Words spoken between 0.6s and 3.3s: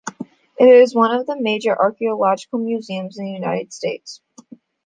is one of the major archaeological museums in